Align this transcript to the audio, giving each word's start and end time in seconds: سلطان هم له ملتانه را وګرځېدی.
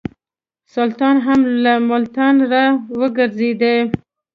سلطان 0.73 1.15
هم 1.25 1.39
له 1.63 1.73
ملتانه 1.89 2.43
را 2.53 2.65
وګرځېدی. 2.99 3.77